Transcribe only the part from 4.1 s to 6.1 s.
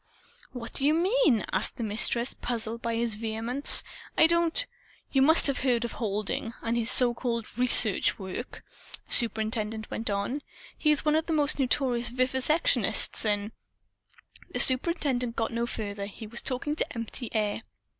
"I don't" "You must have heard of